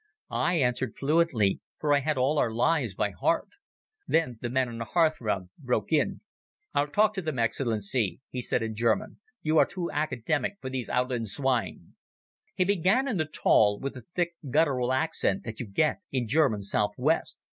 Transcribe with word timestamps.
I 0.31 0.55
answered 0.55 0.97
fluently, 0.97 1.59
for 1.77 1.93
I 1.93 1.99
had 1.99 2.17
all 2.17 2.39
our 2.39 2.51
lies 2.51 2.95
by 2.95 3.11
heart. 3.11 3.49
Then 4.07 4.39
the 4.41 4.49
man 4.49 4.67
on 4.67 4.79
the 4.79 4.83
hearthrug 4.85 5.49
broke 5.59 5.91
in. 5.93 6.21
"I'll 6.73 6.87
talk 6.87 7.13
to 7.13 7.21
them, 7.21 7.37
Excellency," 7.37 8.19
he 8.31 8.41
said 8.41 8.63
in 8.63 8.73
German. 8.73 9.19
"You 9.43 9.59
are 9.59 9.65
too 9.67 9.91
academic 9.91 10.53
for 10.59 10.71
those 10.71 10.89
outland 10.89 11.27
swine." 11.27 11.93
He 12.55 12.63
began 12.65 13.07
in 13.07 13.17
the 13.17 13.25
taal, 13.25 13.77
with 13.79 13.93
the 13.93 14.01
thick 14.15 14.33
guttural 14.49 14.91
accent 14.91 15.43
that 15.43 15.59
you 15.59 15.67
get 15.67 15.99
in 16.11 16.27
German 16.27 16.63
South 16.63 16.95
West. 16.97 17.37